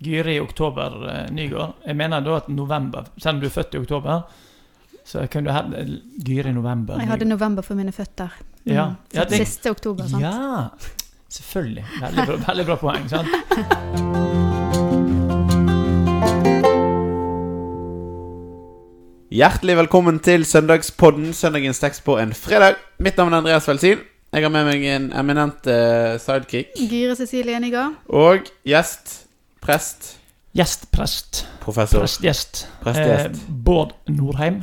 [0.00, 1.74] Gyri Oktober eh, Nygård.
[1.86, 4.22] Jeg mener da at november Selv om du er født i oktober,
[5.04, 5.62] så kan du ha
[6.24, 6.98] Gyri November.
[7.00, 8.28] Jeg hadde november for mine føtter.
[8.64, 8.72] Mm.
[8.74, 8.86] Ja.
[9.14, 10.22] Ja, det- Siste oktober, sant?
[10.22, 10.68] Ja,
[11.28, 11.84] selvfølgelig.
[12.00, 13.08] Veldig bra, veldig bra poeng.
[13.08, 13.28] sant?
[19.30, 22.80] Hjertelig velkommen til søndagspodden, søndagens tekst på en fredag.
[22.98, 24.00] Mitt navn er Andreas Velsin.
[24.34, 27.96] Jeg har med meg en eminent eh, sidekick Gyre Cecilie Enigard.
[28.08, 29.28] og gjest,
[29.60, 30.16] prest,
[30.52, 31.44] Gjestprest.
[31.62, 32.68] professor Prestgjest.
[32.82, 33.26] Prestgjest.
[33.48, 34.62] Eh, Bård Norheim.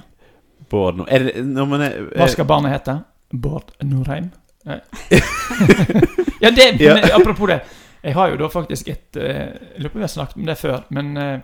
[0.70, 1.08] Bård Nord...
[1.10, 2.98] Er det når man er Hva skal barnet hete?
[3.32, 4.32] Bård Norheim?
[4.68, 4.80] Eh.
[6.44, 6.94] ja, det, Ja.
[6.98, 7.62] men, apropos det.
[8.04, 10.46] Jeg har jo da faktisk et eh, Jeg lurer på om vi har snakket om
[10.50, 11.40] det før, men eh,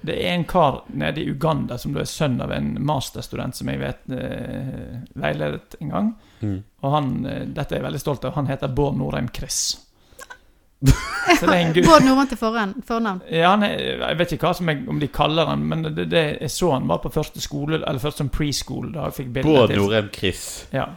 [0.00, 3.68] det er en kar nede i Uganda som da er sønn av en masterstudent som
[3.68, 4.06] jeg vet
[5.20, 6.06] veiledet en gang.
[6.40, 6.54] mm.
[6.80, 7.10] Og han,
[7.52, 8.32] dette er jeg veldig stolt av.
[8.38, 9.58] Han heter Bård Norheim Chris.
[9.76, 10.73] Så det er en gutt
[11.86, 12.74] Bård Nordmann til fornavn.
[12.86, 13.20] fornavn.
[13.32, 16.06] ja, han er, Jeg vet ikke hva som jeg, om de kaller han, men det,
[16.12, 18.92] det, jeg så han var på første skole, eller først som preschool.
[18.94, 20.66] Da jeg fikk Bård Norheim Chris.
[20.72, 20.90] Ja.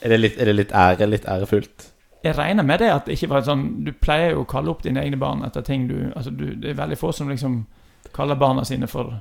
[0.00, 1.08] Er det litt, er det litt ære?
[1.10, 1.90] Litt ærefullt?
[2.24, 4.82] Jeg regner med det at det ikke var sånn Du pleier jo å kalle opp
[4.84, 7.62] dine egne barn etter ting du Altså, du, det er veldig få som liksom
[8.12, 9.14] kaller barna sine for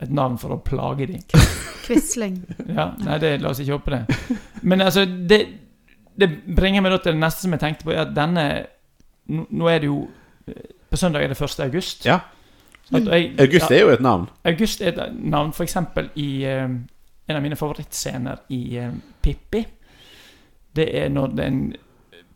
[0.00, 1.20] et navn for å plage dem.
[1.84, 2.38] Quisling.
[2.70, 4.38] Ja, nei, det, la oss ikke håpe det.
[4.62, 5.40] Men altså, det,
[6.16, 8.46] det bringer meg da til det neste som jeg tenkte på, er at denne
[9.30, 10.00] Nå nå er det jo
[10.90, 11.60] På søndag er det 1.
[11.64, 12.06] august.
[12.06, 12.18] Ja.
[12.90, 14.24] Jeg- August er jo et navn.
[14.44, 16.64] August er et navn, for eksempel i uh,
[17.28, 18.90] en av mine favorittscener i uh,
[19.22, 19.60] Pippi.
[20.76, 21.62] Det er når det er en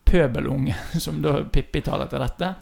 [0.07, 2.53] pøbelunge som da Pippi taler til rette.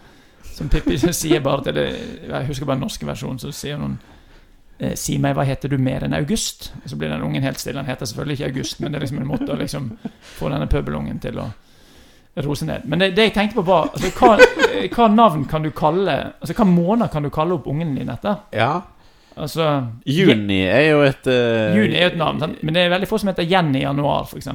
[0.53, 1.87] Som Pippi sier bare til det
[2.29, 3.99] Jeg husker bare den norske versjonen, så sier hun
[4.79, 6.73] eh, Si meg, hva heter du mer enn August?
[6.83, 7.81] Og så blir den ungen helt stille.
[7.81, 9.91] Han heter selvfølgelig ikke August, men det er liksom en måte å liksom
[10.39, 11.51] få denne pøbelungen til å
[12.37, 12.87] rose ned.
[12.89, 14.37] Men det, det jeg tenkte på, var altså, hva,
[14.95, 18.41] hva navn kan du kalle Altså hva måned kan du kalle opp ungen din etter?
[18.57, 18.81] Ja.
[19.37, 19.67] Altså
[20.05, 22.59] Juni er jo et uh, Juni er jo et navn, sant?
[22.63, 24.51] men det er veldig få som heter Jenny Januar, f.eks.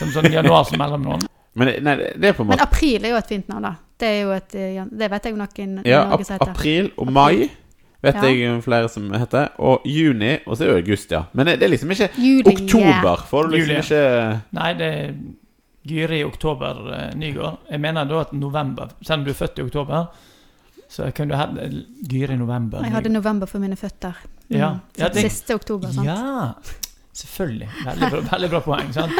[0.00, 1.26] Som sånn januar som mellomnavn.
[1.58, 3.72] Men nei, det er på en Men april er jo et fint navn, da.
[4.00, 6.54] Det er jo et eh, Det vet jeg jo noen i Ja, Norge som heter.
[6.54, 7.50] april og mai
[8.00, 8.30] vet Ja.
[8.32, 9.50] jeg flere som heter.
[9.58, 11.24] Og juni, og så er det august, ja.
[11.34, 12.54] Men det, det er liksom ikke Juli.
[12.54, 13.26] oktober.
[13.28, 13.82] Får du liksom Juli.
[13.82, 14.90] ikke Nei, det
[15.88, 17.58] Gyri Oktober eh, Nygård.
[17.70, 20.06] Jeg mener da at november Selv om du er født i oktober,
[20.90, 21.46] så kan du ha
[22.10, 22.82] Gyri November.
[22.84, 24.16] Jeg hadde november for mine føtter.
[24.50, 24.56] Mm.
[24.58, 24.70] Ja.
[24.98, 26.06] Ja, det- Siste oktober, sant?
[26.06, 26.52] Ja,
[27.14, 27.68] selvfølgelig.
[27.86, 28.92] Veldig bra, veldig bra poeng.
[28.92, 29.12] sant?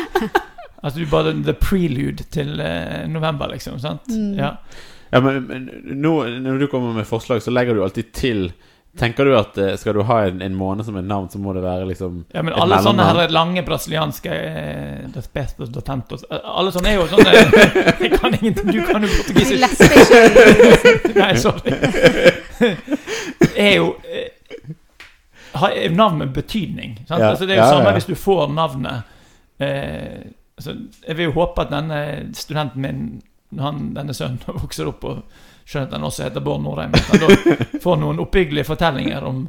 [0.82, 3.78] Altså du bare The prelude til eh, november, liksom.
[3.80, 4.08] sant?
[4.08, 4.34] Mm.
[4.38, 4.54] Ja.
[5.12, 8.52] Ja, men, men nå, når du kommer med forslag, så legger du alltid til
[8.98, 11.52] Tenker du at eh, skal du ha en, en måned som et navn, så må
[11.54, 16.72] det være liksom Ja, men alle sånne her lange brasilianske eh, Despetos, Dotentos eh, Alle
[16.74, 17.30] sånne er jo sånne
[18.02, 18.72] Jeg kan ingenting.
[18.74, 19.62] Du kan jo portugisisk.
[21.20, 21.76] Nei, sorry.
[23.54, 24.28] er jo eh,
[25.52, 27.04] har navn med betydning.
[27.08, 27.20] Sant?
[27.20, 27.92] Ja, Altså, det er jo ja, samme ja.
[27.92, 29.02] hvis du får navnet
[29.58, 30.76] eh, altså,
[31.08, 32.00] Jeg vil jo håpe at denne
[32.34, 33.22] studenten min,
[33.58, 35.22] han, denne sønnen, vokser opp og
[35.70, 39.44] skjønner at han også heter Bård Norheim, at han da får noen oppbyggelige fortellinger om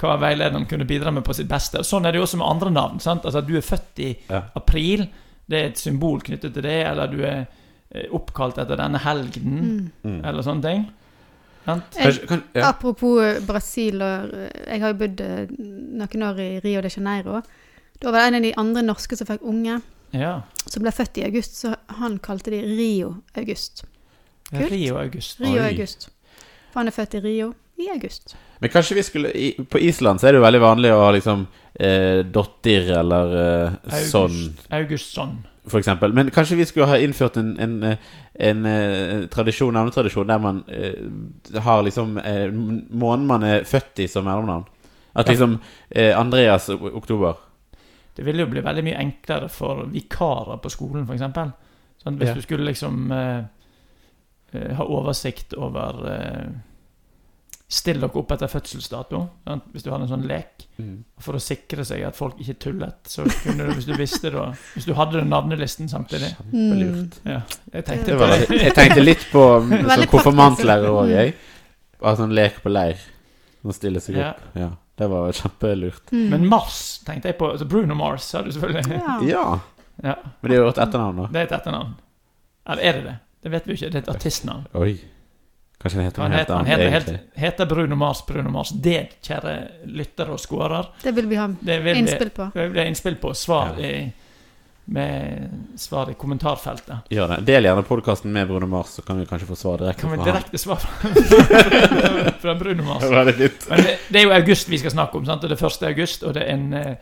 [0.00, 1.80] hva veilederen kunne bidra med på sitt beste.
[1.80, 2.98] Og Sånn er det jo også med andre navn.
[3.00, 3.24] Sant?
[3.24, 4.42] Altså At du er født i Ja.
[4.54, 5.06] april,
[5.48, 7.46] det er et symbol knyttet til det, eller du er
[7.94, 10.12] eh, oppkalt etter denne helgenen, Mm.
[10.18, 10.20] mm.
[10.24, 10.86] eller sånne ting.
[11.66, 12.62] Jeg.
[12.62, 15.22] Apropos eh, Brasil og eh, Jeg har jo bodd
[15.98, 17.40] noen år i Rio de Janeiro.
[17.98, 19.80] Da var det en av de andre norske som fikk unge,
[20.12, 20.42] Ja.
[20.66, 23.84] som ble født i august, så han kalte de Rio August.
[24.50, 24.70] Kult.
[24.70, 25.40] Rio August.
[25.40, 25.68] Rio Oi.
[25.72, 26.08] August.
[26.72, 28.36] For han er født i Rio i august.
[28.60, 31.10] Men kanskje vi skulle i, På Island så er det jo veldig vanlig å ha
[31.12, 31.42] liksom
[31.74, 34.12] eh, dotter eller eh, August.
[34.14, 34.36] sånn,
[34.72, 35.34] Augustson.
[35.68, 36.12] for eksempel.
[36.16, 37.98] Men kanskje vi skulle ha innført en, en, eh,
[38.48, 44.08] en, eh, tradisjon, navnetradisjon der man eh, har liksom eh, måneden man er født i
[44.08, 44.64] som mellomnavn.
[45.16, 45.32] At Ja.
[45.32, 45.58] liksom
[45.90, 47.34] eh, Andreas o- oktober.
[48.16, 51.20] Det ville jo bli veldig mye enklere for vikarer på skolen, f.eks.
[52.02, 52.34] Sånn, hvis Ja.
[52.34, 53.42] du skulle liksom eh,
[54.54, 56.48] ha oversikt over eh,
[57.68, 59.64] Still dere opp etter fødselsdato, sant?
[59.74, 60.62] hvis du hadde en sånn lek.
[61.18, 63.00] For å sikre seg at folk ikke tullet.
[63.10, 64.44] Så kunne du, hvis du visste da
[64.76, 66.28] Hvis du hadde den navnelisten samtidig.
[66.52, 67.16] Kjempelurt.
[67.26, 67.40] Ja,
[67.74, 71.14] jeg tenkte Det var, jeg tenkte litt på mm, sånn konfirmantlærer òg, Mm.
[71.16, 71.34] jeg.
[72.04, 73.02] Bare sånn lek på leir.
[73.64, 74.30] Sånn stille seg Ja.
[74.36, 74.46] opp.
[74.62, 74.70] Ja.
[74.96, 76.06] Det var kjempelurt.
[76.14, 76.28] Mm.
[76.36, 77.50] Men Mars tenkte jeg på.
[77.50, 79.02] Altså Bruno Mars sa du selvfølgelig.
[79.02, 79.18] ja.
[79.26, 79.60] Ja.
[80.04, 81.26] Ja, Men det er jo et etternavn, da.
[81.34, 81.94] Det er et etternavn.
[82.68, 83.18] Eller er det det?
[83.46, 83.88] Det vet vi ikke.
[83.92, 84.64] Det er et artistnavn.
[84.74, 84.96] Oi.
[85.78, 87.18] Kanskje han heter Han noe helt annet, heter, egentlig.
[87.38, 88.72] heter Bruno Mars Bruno Mars.
[88.82, 89.52] Det, kjære
[89.94, 92.48] lyttere og skårer, Det vil vi ha vil innspill på.
[92.54, 93.34] det vil vi ha innspill på.
[93.38, 93.92] Svar i
[94.88, 97.06] med svar i kommentarfeltet.
[97.10, 97.40] Gjør det.
[97.46, 100.24] Del gjerne podkasten med Bruno Mars, så kan vi kanskje få svar direkte Kan vi
[100.24, 100.82] direkte svar
[102.42, 103.06] fra, Bruno Mars?
[103.06, 105.44] Det det, det er jo august vi skal snakke om, sant?
[105.44, 105.86] og det er 1.
[105.90, 106.94] august, og det er en eh,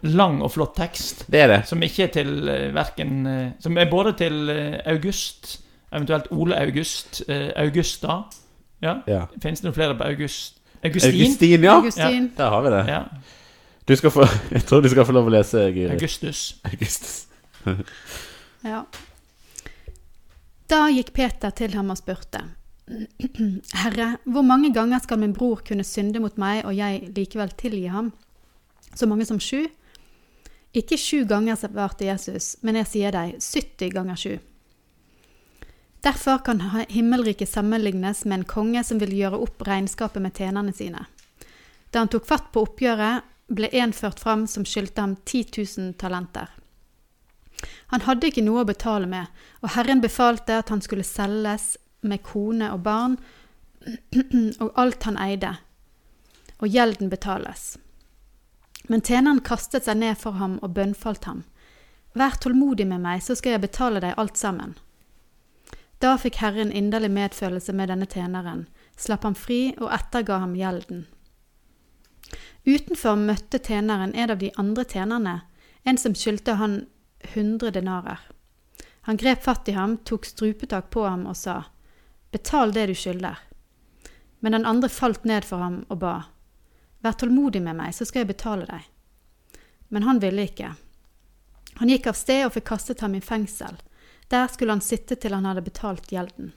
[0.00, 1.24] lang og flott tekst.
[1.30, 1.60] Det er det.
[1.68, 5.58] Som ikke er til uh, verken eh, Som er både til eh, August,
[5.92, 8.24] eventuelt Ole August, eh, Augusta
[8.82, 9.26] Ja, Ja.
[9.42, 10.60] finnes det noen flere på August?
[10.84, 11.14] Augustin?
[11.14, 11.72] Augustin, ja.
[11.80, 12.32] Augustin.
[12.36, 12.84] Der har vi det.
[12.88, 13.02] Ja.
[13.88, 15.90] Du skal få, jeg tror du skal få lov å lese, Guri.
[15.96, 16.56] Augustus.
[16.64, 17.26] Augustus.
[18.64, 18.84] Ja.
[20.70, 22.44] Da gikk Peter til ham og spurte.
[23.82, 27.86] Herre, hvor mange ganger skal min bror kunne synde mot meg, og jeg likevel tilgi
[27.92, 28.12] ham?
[28.94, 29.64] Så mange som sju?
[30.76, 34.36] Ikke sju ganger, svarte Jesus, men jeg sier deg 70 ganger sju.
[36.00, 41.06] Derfor kan himmelriket sammenlignes med en konge som vil gjøre opp regnskapet med tjenerne sine.
[41.90, 45.44] Da han tok fatt på oppgjøret, ble en ført fram som skyldte ham 10
[45.78, 46.48] 000 talenter.
[47.90, 49.26] Han hadde ikke noe å betale med,
[49.64, 53.16] og Herren befalte at han skulle selges med kone og barn
[54.62, 55.56] og alt han eide,
[56.60, 57.78] og gjelden betales.
[58.88, 61.42] Men tjeneren kastet seg ned for ham og bønnfalt ham.
[62.14, 64.76] Vær tålmodig med meg, så skal jeg betale deg alt sammen.
[65.98, 68.66] Da fikk Herren inderlig medfølelse med denne tjeneren,
[68.96, 71.06] slapp ham fri og etterga ham gjelden.
[72.66, 75.40] Utenfor møtte tjeneren en av de andre tjenerne,
[75.82, 76.80] en som skyldte han
[77.32, 78.20] 100 denarer.
[79.08, 81.62] Han grep fatt i ham, tok strupetak på ham og sa,
[82.30, 83.38] Betal det du skylder.
[84.40, 86.16] Men den andre falt ned for ham og ba,
[87.00, 88.86] Vær tålmodig med meg, så skal jeg betale deg.
[89.88, 90.72] Men han ville ikke.
[91.78, 93.78] Han gikk av sted og fikk kastet ham i fengsel.
[94.28, 96.52] Der skulle han sitte til han hadde betalt gjelden.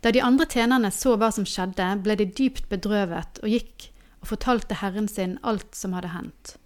[0.00, 3.88] Da de andre tjenerne så hva som skjedde, ble de dypt bedrøvet og gikk
[4.20, 6.56] og fortalte herren sin alt som hadde hendt.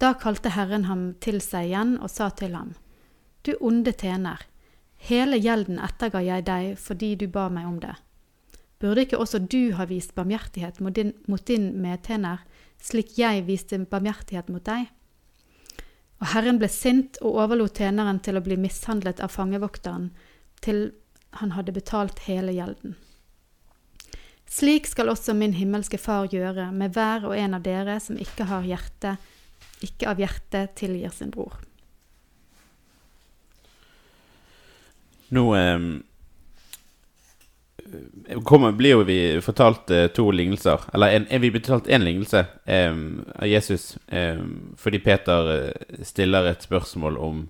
[0.00, 2.72] Da kalte Herren ham til seg igjen og sa til ham,
[3.44, 4.40] Du onde tjener,
[4.96, 7.94] hele gjelden etterga jeg deg fordi du ba meg om det.
[8.80, 12.40] Burde ikke også du ha vist barmhjertighet mot din, mot din medtjener,
[12.80, 14.88] slik jeg viste barmhjertighet mot deg?
[16.20, 20.10] Og Herren ble sint og overlot tjeneren til å bli mishandlet av fangevokteren,
[20.60, 20.90] til
[21.40, 22.96] han hadde betalt hele gjelden.
[24.50, 28.48] Slik skal også min himmelske Far gjøre med hver og en av dere som ikke
[28.66, 29.14] hjerte,
[29.80, 31.54] ikke av hjertet tilgir sin bror.
[35.30, 35.78] Nå eh,
[38.44, 40.84] kommer, blir jo vi fortalt eh, to lignelser.
[40.94, 46.04] Eller en, en, vi blir fortalt én lignelse um, av Jesus um, fordi Peter eh,
[46.06, 47.44] stiller et spørsmål om,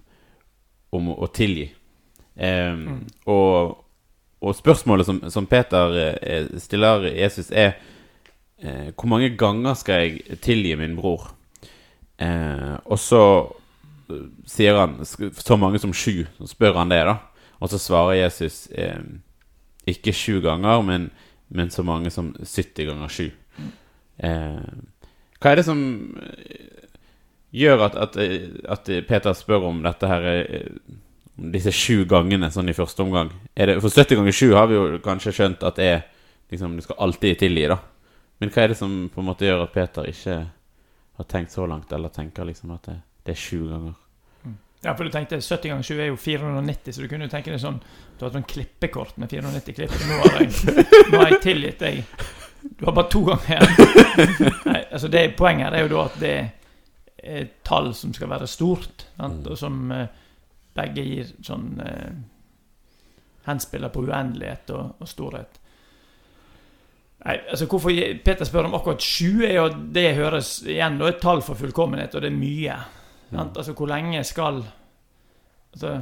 [0.97, 1.71] om å tilgi.
[2.37, 2.87] Eh,
[3.27, 3.77] og,
[4.41, 7.75] og spørsmålet som, som Peter uh, stiller Jesus, er
[8.65, 11.31] uh, Hvor mange ganger skal jeg tilgi min bror?
[12.21, 13.23] Eh, og så
[14.11, 16.27] eh, sier han så mange som sju.
[16.39, 17.17] Så spør han det, da.
[17.61, 19.01] Og så svarer Jesus eh,
[19.93, 21.11] ikke sju ganger, men,
[21.49, 23.29] men så mange som 70 ganger sju.
[24.21, 24.73] Eh,
[25.41, 25.81] hva er det som
[26.21, 26.89] eh,
[27.57, 30.67] gjør at, at, eh, at Peter spør om dette her eh,
[31.41, 33.33] disse sju gangene sånn i første omgang?
[33.55, 36.03] Det, for 70 ganger sju har vi jo kanskje skjønt at er
[36.51, 37.79] liksom, Du skal alltid tilgi, da.
[38.41, 40.37] Men hva er det som på en måte gjør at Peter ikke
[41.21, 43.97] har tenkt så langt, eller tenker liksom at det, det er sju ganger?
[44.82, 47.53] Ja, for du tenkte 70 ganger 20 er jo 490, så du kunne jo tenke
[47.53, 47.82] deg sånn
[48.17, 49.97] Du har et sånn klippekort med 490 klipp.
[50.09, 52.00] Nå har jeg, nå har jeg tilgitt deg.
[52.79, 53.67] Du har bare to ganger.
[54.70, 58.32] Nei, altså det, poenget her er jo da at det er et tall som skal
[58.32, 59.49] være stort, sant?
[59.49, 60.06] og som eh,
[60.77, 62.13] begge gir sånn eh,
[63.44, 65.60] Henspiller på uendelighet og, og storhet.
[67.25, 67.93] Nei, altså Hvorfor
[68.25, 72.17] Peter spør om akkurat sju, er jo det høres igjen da et tall for fullkommenhet,
[72.17, 72.77] og det er mye.
[73.31, 73.56] Sant?
[73.56, 74.65] Altså, hvor lenge skal
[75.72, 76.01] altså,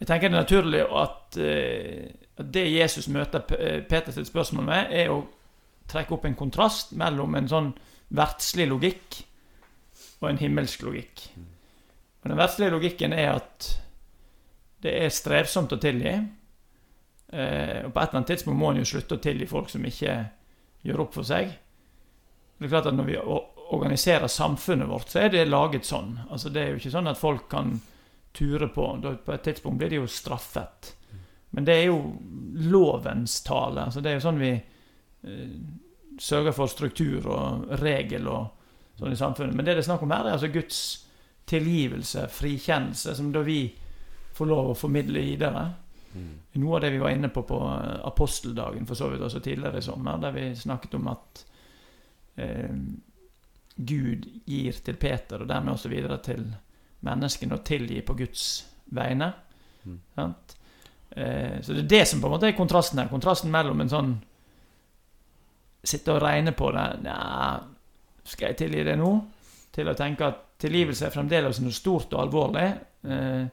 [0.00, 4.64] Jeg tenker det er naturlig at, eh, at det Jesus møter eh, Peter sitt spørsmål
[4.64, 5.24] med, er å
[5.88, 7.72] trekke opp en kontrast mellom en sånn
[8.14, 9.20] verdslig logikk
[10.20, 11.28] og en himmelsk logikk.
[12.22, 13.70] Og Den verdslige logikken er at
[14.84, 16.12] det er strevsomt å tilgi.
[17.32, 19.84] Eh, og på et eller annet tidspunkt må en jo slutte å tilgi folk som
[19.86, 20.16] ikke
[20.86, 21.54] gjør opp for seg.
[22.56, 23.16] Det er klart at Når vi
[23.74, 26.18] organiserer samfunnet vårt, så er det laget sånn.
[26.30, 27.80] Altså Det er jo ikke sånn at folk kan
[28.36, 28.86] ture på.
[29.24, 30.92] På et tidspunkt blir de jo straffet.
[31.50, 31.98] Men det er jo
[32.70, 33.86] lovens tale.
[33.88, 35.56] Altså Det er jo sånn vi eh,
[36.20, 38.52] sørger for struktur og regel og
[38.98, 39.56] sånn i samfunnet.
[39.56, 40.82] Men det det er snakk om her, er altså Guds
[41.46, 43.60] tilgivelse, frikjennelse, som da vi
[44.36, 45.66] får lov å formidle videre.
[46.56, 49.82] Noe av det vi var inne på på eh, aposteldagen for så vidt også tidligere
[49.82, 51.42] i sommer, der vi snakket om at
[52.40, 52.72] eh,
[53.76, 56.46] Gud gir til Peter, og dermed også videre til
[57.04, 58.46] menneskene å tilgi på Guds
[58.96, 59.28] vegne.
[59.84, 59.98] Mm.
[60.16, 60.56] Sant?
[61.10, 63.12] Eh, så det er det som på en måte er kontrasten her.
[63.12, 64.16] Kontrasten mellom en sånn
[65.86, 67.60] Sitte og regne på det Nja,
[68.26, 69.10] skal jeg tilgi det nå?
[69.70, 72.64] Til å tenke at tilgivelse er fremdeles noe stort og alvorlig.
[73.06, 73.44] Eh,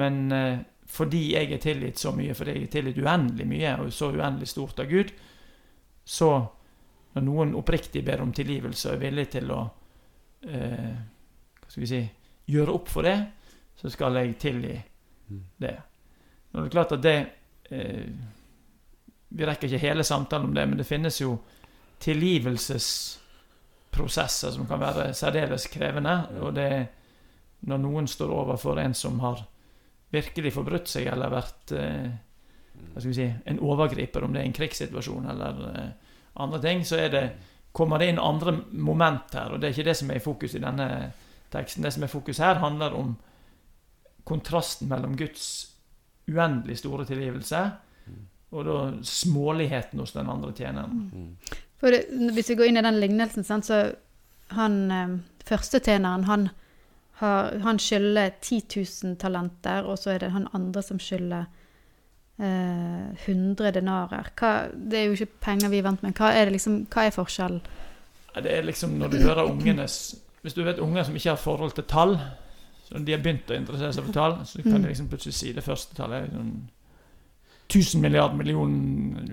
[0.00, 3.92] men eh, fordi jeg er tilgitt så mye, fordi jeg er tilgitt uendelig mye, og
[3.92, 5.12] så uendelig stort av Gud,
[6.08, 6.30] så
[7.14, 9.60] når noen oppriktig ber om tilgivelse og er villig til å
[10.46, 10.94] eh,
[11.60, 12.02] Hva skal vi si
[12.48, 13.18] gjøre opp for det,
[13.76, 14.78] så skal jeg tilgi
[15.28, 15.42] Mm.
[15.60, 15.76] det.
[16.50, 17.18] Nå er det klart at det
[17.70, 18.08] eh,
[19.28, 21.38] Vi rekker ikke hele samtalen om det, men det finnes jo
[22.00, 26.14] tilgivelsesprosesser som kan være særdeles krevende.
[26.40, 26.86] Og det er
[27.68, 29.44] når noen står overfor en som har
[30.14, 32.08] virkelig forbrutt seg eller vært eh,
[32.78, 35.90] hva skal vi si, en overgriper, om det er en krigssituasjon eller eh,
[36.38, 37.24] andre ting, så det,
[37.72, 39.52] kommer det inn andre moment her.
[39.52, 40.88] Og det er ikke det som er i fokus i denne
[41.52, 41.84] teksten.
[41.84, 43.16] Det som er fokus her, handler om
[44.28, 45.44] kontrasten mellom Guds
[46.28, 47.62] uendelig store tilgivelse
[48.50, 51.36] og da småligheten hos den andre tjeneren.
[51.80, 53.80] For det, hvis vi går inn i den lignelsen, så
[54.56, 55.18] han førstetjeneren,
[55.48, 56.48] første tjeneren, han,
[57.20, 58.62] har, han skylder 10
[59.04, 61.46] 000 talenter, og så er det han andre som skylder
[62.38, 64.30] eh, 100 denarer.
[64.38, 66.14] Hva, det er jo ikke penger vi er vant med.
[66.18, 67.60] Hva er, det liksom, hva er forskjellen?
[68.38, 70.14] Det er liksom når du hører ungenes
[70.44, 72.12] Hvis du vet unger som ikke har forhold til tall,
[72.86, 75.34] så når de har begynt å interessere seg for tall, så kan de liksom plutselig
[75.34, 76.52] si det første tallet sånn
[77.68, 78.70] 1000 milliard million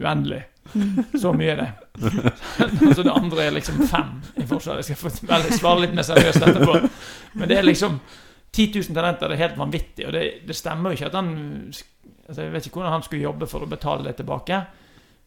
[0.02, 0.42] uendelig.
[1.22, 1.70] Så mye er det.
[2.98, 4.82] så det andre er liksom fem i forskjell.
[4.82, 6.82] Jeg skal få svare litt mer seriøst etterpå.
[7.38, 8.00] Men det er liksom
[8.56, 11.32] 10 000 talenter det er helt vanvittig, og det, det stemmer jo ikke at han
[12.28, 14.60] altså Jeg vet ikke hvordan han skulle jobbe for å betale det tilbake.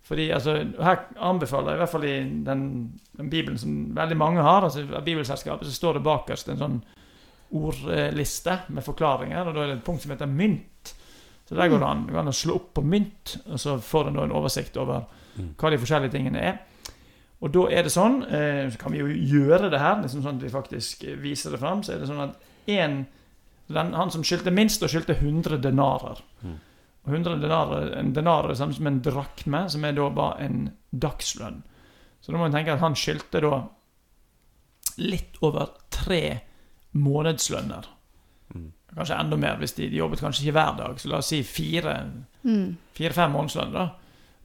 [0.08, 2.14] Fordi altså, Her anbefaler jeg, i hvert fall i
[2.46, 2.62] den,
[3.18, 6.78] den bibelen som veldig mange har, altså Bibelselskapet, så står det bakerst en sånn
[7.58, 10.94] ordliste med forklaringer, og da er det et punkt som heter mynt.
[11.48, 14.10] Så der går det an, går an å slå opp på mynt, og så får
[14.10, 15.06] en da en oversikt over
[15.38, 15.52] Mm.
[15.54, 16.56] hva de forskjellige tingene er.
[17.40, 20.40] Og da er det sånn, eh, så kan vi jo gjøre det her, liksom sånn
[20.40, 22.34] at vi faktisk viser det fram, så er det sånn at
[22.66, 23.06] en,
[23.68, 26.18] den, han som skyldte minst, og skyldte 100 denarer.
[26.42, 26.56] Mm.
[27.08, 30.44] Og 100 denarer, En denar er det samme som en drakme, som er da bare
[30.44, 30.58] en
[30.92, 31.62] dagslønn.
[32.20, 33.62] Så da må en tenke at han skyldte da
[34.98, 36.40] litt over tre
[36.98, 37.86] månedslønner.
[38.54, 38.66] Mm.
[38.96, 40.98] Kanskje enda mer hvis de, de jobbet kanskje ikke hver dag.
[41.00, 41.96] Så la oss si fire
[42.44, 42.76] Mm.
[42.94, 43.88] fire-fem månedslønner, da.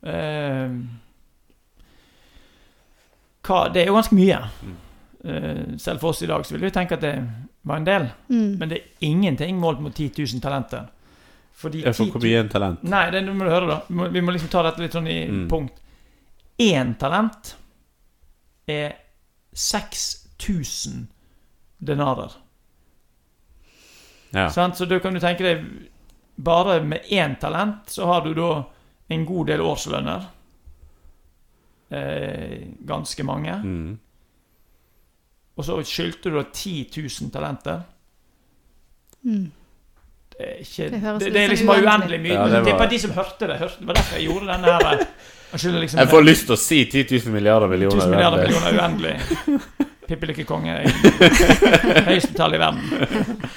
[0.10, 0.72] Eh,
[3.48, 4.40] hva, det er jo ganske mye.
[4.64, 4.76] Mm.
[5.24, 7.14] Eh, selv for oss i dag så vil vi tenke at det
[7.64, 8.10] var en del.
[8.30, 8.58] Mm.
[8.60, 10.90] Men det er ingenting målt mot 10 000 talenter.
[11.54, 12.84] Fordi Jeg får 10 hvor mye en talent?
[12.84, 13.80] Nei, det må du høre, da.
[13.88, 15.48] Vi må, vi må liksom ta dette litt sånn i Mm.
[15.50, 15.80] punkt.
[16.60, 17.56] Én talent
[18.68, 18.94] er
[19.54, 21.08] 6000
[21.80, 22.32] denarer.
[24.34, 24.48] Ja.
[24.50, 25.66] Sånn, Så da kan du tenke deg
[26.36, 28.64] Bare med én talent så har du da
[29.10, 30.24] en god del årslønner.
[31.92, 33.54] Eh, ganske mange.
[33.64, 34.00] Mm.
[35.56, 37.84] Og så skyldte du da 10 000 talenter.
[39.24, 39.52] Mm.
[40.34, 42.20] Det er, ikke, Det det, det, er liksom bare uendelig.
[42.24, 42.34] mye.
[42.34, 43.58] Ja, det var- de som hørte det.
[43.60, 45.08] Hørte, det var derfor jeg gjorde denne her.
[45.54, 48.02] Jeg liksom Jeg får lyst til å si 10 000 milliarder millioner.
[48.02, 49.16] 1000 milliarder millioner uendelig.
[50.08, 50.74] Pippelykkekonge.
[52.08, 52.82] Høyeste tall i verden.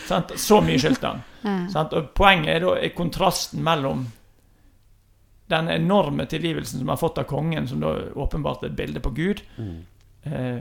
[0.07, 0.37] Sant?
[0.39, 1.25] Så mye skyldte han.
[1.43, 1.87] Ja.
[1.97, 4.05] Og poenget er da er kontrasten mellom
[5.51, 9.03] den enorme tilgivelsen som han har fått av kongen, som da åpenbart er et bilde
[9.03, 9.43] på Gud.
[9.57, 9.77] Mm.
[10.27, 10.59] Eh,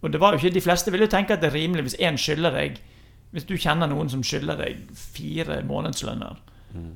[0.00, 1.98] og det var jo ikke, De fleste vil jo tenke at det er rimelig hvis
[2.00, 2.78] én skylder deg
[3.30, 6.36] Hvis du kjenner noen som skylder deg fire månedslønner,
[6.70, 6.92] Mm.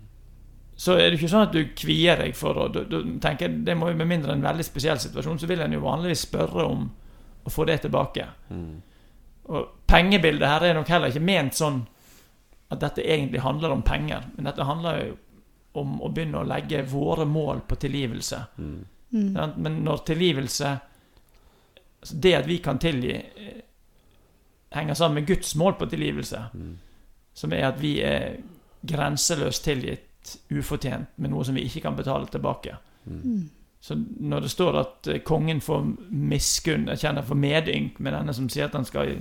[0.76, 3.74] så er det ikke sånn at du kvier deg for å du, du tenker, Det
[3.76, 6.84] må jo med mindre en veldig spesiell situasjon, så vil en jo vanligvis spørre om
[7.44, 8.26] å få det tilbake.
[8.50, 8.82] Mm.
[9.44, 11.82] Og pengebildet her er nok heller ikke ment sånn
[12.70, 14.22] at dette egentlig handler om penger.
[14.36, 15.16] Men dette handler jo
[15.82, 18.40] om å begynne å legge våre mål på tilgivelse.
[18.58, 18.84] Mm.
[19.14, 19.52] Mm.
[19.56, 20.78] Men når tilgivelse
[22.04, 23.14] altså Det at vi kan tilgi,
[24.74, 26.78] henger sammen med Guds mål på tilgivelse, Mm.
[27.34, 28.36] som er at vi er
[28.86, 32.76] grenseløst tilgitt ufortjent med noe som vi ikke kan betale tilbake.
[33.06, 33.20] Mm.
[33.24, 33.50] Mm.
[33.80, 38.48] Så når det står at eh, kongen får miskunn, kjenner for medynk med denne som
[38.48, 39.18] sier at han skal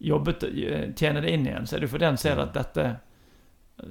[0.00, 2.86] jobbe, eh, tjene det inn igjen, så er det fordi han ser at dette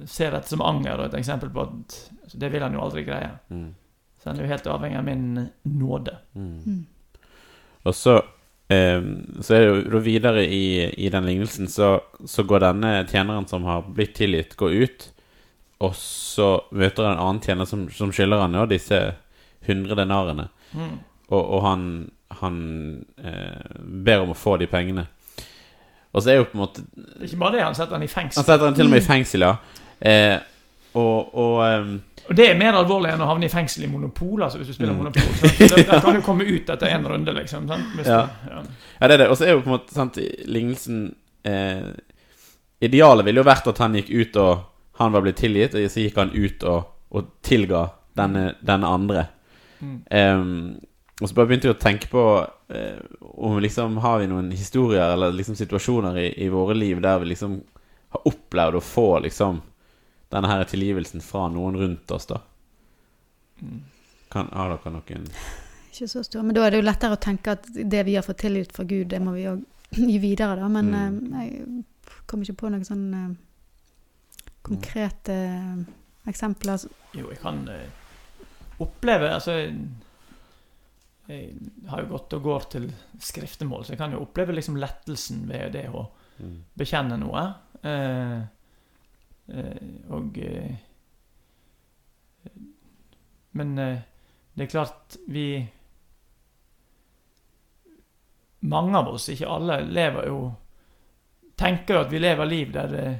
[0.06, 3.04] ser dette som anger og et eksempel på at altså, det vil han jo aldri
[3.04, 3.30] greie.
[3.50, 3.74] Mm.
[4.22, 6.16] Så han er jo helt avhengig av min nåde.
[6.34, 6.50] Mm.
[6.66, 6.86] Mm.
[7.84, 8.20] Og så,
[8.70, 11.96] så er det jo videre i, i den lignelsen, så,
[12.26, 15.06] så går denne tjeneren som har blitt tilgitt, går ut,
[15.82, 19.00] og så møter han en annen tjener som, som skylder han jo disse
[19.64, 20.46] 100 denarene.
[20.76, 20.98] Mm.
[21.30, 21.82] Og, og han,
[22.42, 22.60] han
[23.18, 25.06] eh, ber om å få de pengene.
[26.10, 26.84] Og så er jo på en måte
[27.22, 28.42] ikke bare det, han setter han i fengsel.
[28.42, 29.56] Han setter han til og med i fengsel, ja.
[30.00, 30.36] Eh,
[30.98, 31.92] og og ehm,
[32.30, 34.74] Og det er mer alvorlig enn å havne i fengsel i Monopol, altså, hvis du
[34.76, 35.00] spiller Mm.
[35.02, 35.32] Monopol.
[35.58, 37.66] Så da kan du komme ut etter en runde, liksom.
[38.06, 38.20] Ja.
[38.46, 39.28] Ja, det er det.
[39.32, 41.08] Og så er jo på en måte sant, lignelsen
[41.44, 41.90] eh,
[42.80, 44.62] Idealet ville jo vært at han gikk ut og
[45.00, 49.22] Han var blitt tilgitt, og så gikk han ut og, og tilga denne, denne andre.
[49.80, 49.96] Mm.
[50.12, 50.80] Um,
[51.20, 52.24] og så bare begynte jeg å tenke på
[52.68, 52.98] eh,
[53.40, 57.30] om liksom har vi noen historier eller liksom situasjoner i, i våre liv der vi
[57.32, 57.58] liksom
[58.12, 59.62] har opplevd å få liksom
[60.30, 62.40] denne her tilgivelsen fra noen rundt oss, da.
[63.60, 63.80] Mm.
[64.30, 65.26] Kan, har dere noen
[65.90, 66.44] Ikke så stor.
[66.46, 68.86] Men da er det jo lettere å tenke at det vi har fått tilgitt fra
[68.86, 69.64] Gud, det må vi òg
[70.12, 70.68] gi videre, da.
[70.70, 71.32] Men Mm.
[71.34, 73.32] eh, jeg kommer ikke på noen sånn eh,
[74.62, 75.80] konkrete eh,
[76.30, 76.86] eksempler.
[77.16, 77.64] Jo, jeg kan
[78.80, 79.56] oppleve Altså
[81.30, 81.54] jeg,
[81.90, 82.86] har jo gått og går til
[83.22, 86.04] skriftemål, så jeg kan jo oppleve liksom lettelsen ved det å
[86.40, 86.56] mm.
[86.80, 87.44] bekjenne noe.
[87.86, 88.38] Eh,
[89.50, 90.76] og eh,
[93.52, 93.98] Men eh,
[94.54, 95.44] det er klart vi
[98.60, 100.40] Mange av oss, ikke alle, lever jo
[101.56, 103.18] Tenker jo at vi lever liv der eh,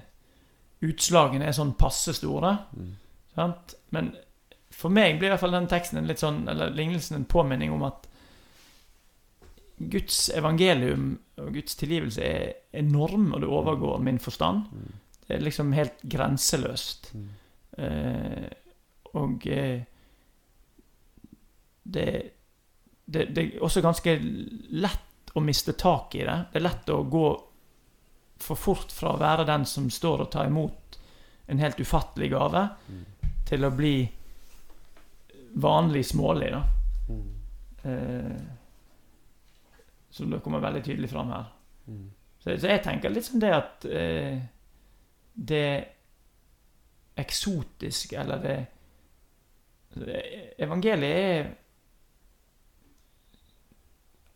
[0.80, 2.54] utslagene er sånn passe store.
[2.72, 2.92] Mm.
[3.34, 3.74] Sant?
[3.92, 4.14] Men
[4.72, 7.74] for meg blir i hvert fall den teksten en litt sånn, eller lignelsen en påminning
[7.74, 8.06] om at
[9.92, 14.72] Guds evangelium og Guds tilgivelse er enorm, og det overgår min forstand.
[14.72, 14.96] Mm.
[15.30, 17.10] Er liksom helt grenseløst.
[17.14, 17.28] Mm.
[17.78, 18.48] Eh,
[19.20, 19.82] og eh,
[21.82, 22.06] det,
[23.04, 24.14] det, det er også ganske
[24.70, 26.36] lett å miste tak i det.
[26.52, 27.26] Det er lett å gå
[28.40, 30.98] for fort fra å være den som står og tar imot
[31.50, 33.04] en helt ufattelig gave, Mm.
[33.48, 33.94] til å bli
[35.58, 36.62] vanlig smålig, da.
[37.10, 37.30] Mm.
[37.82, 38.36] Eh,
[40.10, 41.44] som det kommer veldig tydelig fram her.
[41.86, 42.10] Mm.
[42.38, 44.38] Så, så jeg tenker litt som det at eh,
[45.48, 45.84] det
[47.20, 48.58] eksotiske, eller det,
[49.94, 50.20] det
[50.58, 51.48] Evangeliet er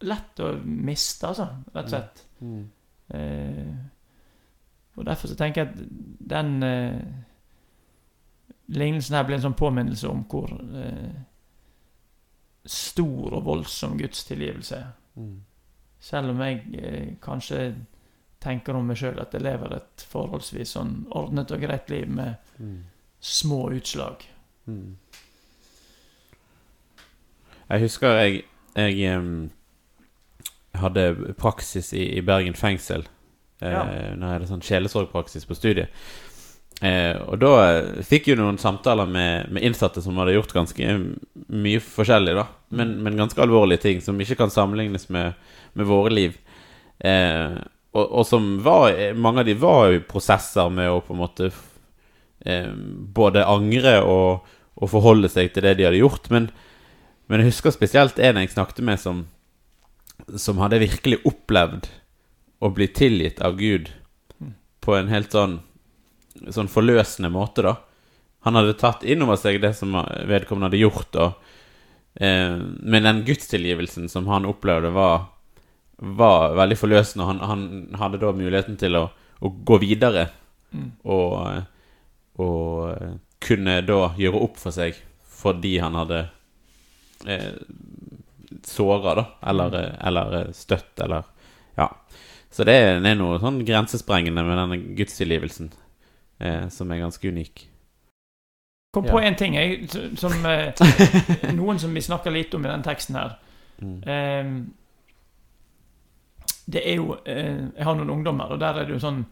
[0.04, 2.24] lett å miste, altså, rett og slett.
[2.40, 2.64] Mm.
[3.14, 3.74] Eh,
[4.94, 5.78] og derfor så tenker jeg at
[6.34, 6.98] den eh,
[8.74, 11.16] lignelsen her blir en sånn påminnelse om hvor eh,
[12.64, 14.92] stor og voldsom Guds tilgivelse er.
[15.20, 15.34] Mm.
[16.04, 17.74] Selv om jeg eh, kanskje
[18.44, 22.36] tenker om meg sjøl at jeg lever et forholdsvis sånn ordnet og greit liv med
[22.60, 22.84] Mm.
[23.20, 24.22] små utslag.
[24.68, 24.96] Mm.
[27.70, 28.44] Jeg husker jeg,
[28.76, 29.50] jeg um,
[30.78, 33.06] hadde praksis i, i Bergen fengsel.
[33.62, 33.84] Eh, Ja.
[34.14, 35.88] Når jeg hadde sånn sjelesorgpraksis på studiet.
[36.82, 40.88] Eh, og da eh, fikk jo noen samtaler med, med innsatte som hadde gjort ganske
[41.48, 42.48] mye forskjellig, da.
[42.74, 45.38] Men, men ganske alvorlige ting som ikke kan sammenlignes med,
[45.78, 46.36] med våre liv.
[46.98, 47.54] Eh,
[47.94, 51.50] og, og som var Mange av de var i prosesser med å på en måte
[52.44, 52.70] eh,
[53.16, 56.30] både angre og, og forholde seg til det de hadde gjort.
[56.34, 56.50] Men,
[57.30, 59.26] men jeg husker spesielt en jeg snakket med som,
[60.36, 61.88] som hadde virkelig opplevd
[62.64, 63.90] å bli tilgitt av Gud
[64.84, 65.58] på en helt sånn,
[66.52, 67.76] sånn forløsende måte, da.
[68.44, 69.94] Han hadde tatt inn over seg det som
[70.28, 71.54] vedkommende hadde gjort, og,
[72.20, 75.30] eh, men den gudstilgivelsen som han opplevde, var,
[75.98, 77.26] var veldig forløsende.
[77.28, 77.64] Han, han
[78.00, 79.08] hadde da muligheten til å,
[79.40, 80.28] å gå videre
[80.74, 80.88] Mm.
[81.06, 81.62] og,
[82.42, 83.10] og
[83.46, 86.16] kunne da gjøre opp for seg fordi han hadde
[87.30, 87.52] eh,
[88.66, 89.24] såra, da.
[89.52, 91.22] Eller, eller støtt, eller
[91.78, 91.86] Ja.
[92.50, 95.70] Så det er, det er noe sånn grensesprengende med denne gudstilgivelsen
[96.42, 97.64] eh, som er ganske unik.
[98.94, 100.70] Kom på en ting jeg, som eh,
[101.58, 103.38] Noen som vi snakker litt om i den teksten her.
[103.78, 103.96] Mm.
[104.02, 104.52] Eh,
[106.66, 109.24] det er jo eh, Jeg har noen ungdommer, og der er det jo sånn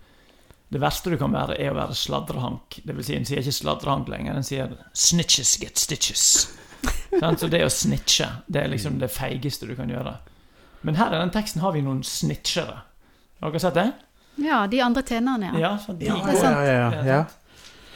[0.72, 2.78] Det verste du kan være, er å være sladrehank.
[2.84, 6.48] Det vil si, en sier ikke sladrehank lenger, en sier 'snitches get stitches'.
[7.38, 10.16] Så det å snitche, det er liksom det feigeste du kan gjøre.
[10.82, 12.78] Men her i den teksten har vi noen snitchere.
[13.42, 13.92] Har dere sett det?
[14.36, 15.58] Ja, de andre tjenerne, ja.
[15.60, 16.16] Ja, så de, ja,
[16.64, 17.04] ja.
[17.04, 17.24] Ja.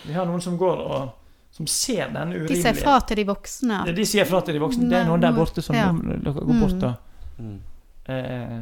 [0.04, 1.12] Vi har noen som går og
[1.56, 3.86] Som ser den De sier fra til de voksne.
[3.86, 4.90] Ja, De sier fra til de voksne.
[4.90, 5.86] Det er noen der borte som Ja.
[5.90, 6.96] dere går bort og
[7.40, 7.60] Mm.
[8.08, 8.60] eh,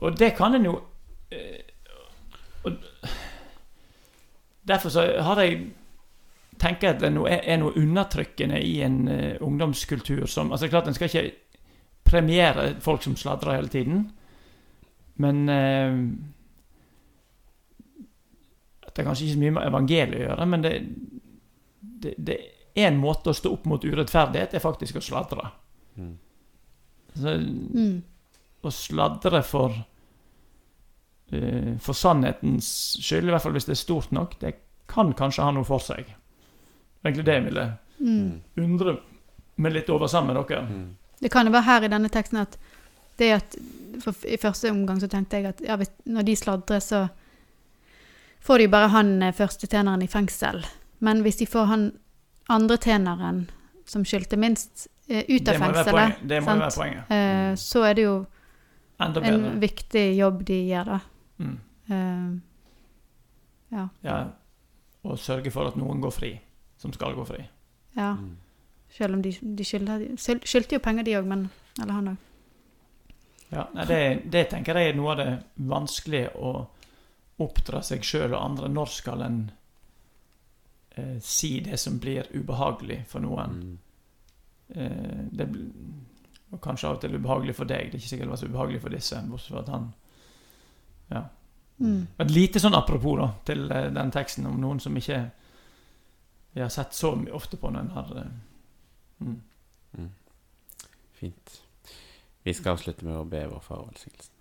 [0.00, 0.78] Og det kan en jo
[1.32, 1.60] eh,
[2.64, 2.72] og,
[4.68, 5.70] Derfor så har jeg
[6.60, 10.94] tenker at det er noe, er undertrykkende i en eh, ungdomskultur som Altså klart en
[10.94, 11.30] skal ikke
[12.04, 14.10] premiere folk som sladrer hele tiden,
[15.16, 15.96] men eh,
[18.86, 20.72] at Det er kanskje ikke så mye med evangeliet å gjøre, men det,
[21.80, 22.38] det, det
[22.74, 25.50] er en måte å stå opp mot urettferdighet, er faktisk å sladre.
[25.96, 26.16] Mm.
[27.14, 27.36] Så,
[27.70, 28.02] Mm.
[28.62, 29.74] å sladre for
[31.80, 32.66] for sannhetens
[33.00, 34.54] skyld, i hvert fall hvis det er stort nok, det
[34.90, 36.04] kan kanskje ha noe for seg.
[36.06, 37.68] Det egentlig det jeg ville
[38.00, 38.40] Mm.
[38.56, 38.94] undre
[39.60, 40.62] meg litt over sammen med dere.
[40.64, 40.96] Mm.
[41.20, 42.54] Det kan jo være her i denne teksten at
[43.18, 43.56] det at
[44.00, 47.02] for I første omgang så tenkte jeg at ja, hvis, når de sladrer, så
[48.40, 50.62] får de jo bare han eh, første tjeneren i fengsel.
[51.04, 51.84] Men hvis de får han
[52.48, 53.42] andre tjeneren,
[53.86, 56.28] som skyldte minst, eh, ut av Det må jo være fengselet, poenget.
[56.28, 56.80] Det må jo være sant?
[56.80, 57.10] poenget.
[57.10, 58.26] eh, så er det jo
[59.04, 61.00] en viktig jobb de gjør, da.
[61.40, 61.58] Mm.
[61.90, 62.38] Uh,
[63.74, 63.88] ja.
[64.04, 64.20] Ja.
[65.02, 66.30] Og sørge for at noen går fri,
[66.78, 67.42] som skal gå fri.
[67.96, 68.14] ja.
[68.18, 68.36] Mm.
[68.90, 71.44] Selv om de, de Skyldte jo penger, de òg, men
[71.78, 72.16] Eller han òg.
[73.50, 73.98] Ja, nei, det,
[74.30, 75.30] det tenker jeg er noe av det
[75.70, 76.50] vanskelige å
[77.42, 78.68] oppdra seg sjøl og andre.
[78.70, 79.38] Når skal en
[80.94, 83.56] eh, si det som blir ubehagelig for noen?
[83.62, 83.78] Mm.
[84.74, 85.48] Eh, det
[86.50, 87.90] og kanskje av og til ubehagelig for deg.
[87.90, 89.18] Det er ikke sikkert det var så ubehagelig for disse.
[89.30, 89.90] Bortsett fra at han
[91.10, 91.26] Ja.
[91.80, 92.06] Mm.
[92.20, 95.22] Et lite sånn apropos da, til eh, den teksten om noen som ikke
[96.52, 98.34] vi har sett så mye ofte på når en har eh,
[99.26, 99.40] mm.
[101.20, 101.62] Fint.
[102.42, 104.36] Vi skal avslutte med å be vår far velsignelsen.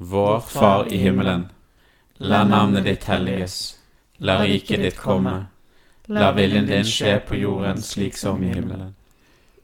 [0.00, 1.48] Vår Far i himmelen.
[2.16, 3.56] La navnet ditt helliges.
[4.16, 5.34] La riket ditt komme.
[6.08, 8.94] La viljen din skje på jorden slik som i himmelen.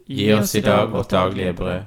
[0.07, 1.87] Gi oss i dag vårt daglige brød,